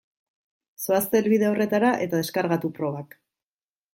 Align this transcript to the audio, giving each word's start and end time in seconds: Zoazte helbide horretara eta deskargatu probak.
Zoazte 0.85 1.19
helbide 1.19 1.49
horretara 1.51 1.93
eta 2.07 2.21
deskargatu 2.23 2.75
probak. 2.79 3.17